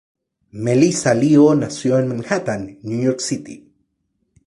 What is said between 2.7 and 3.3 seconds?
New York